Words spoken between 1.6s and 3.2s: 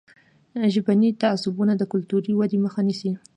د کلتوري ودې مخه نیسي.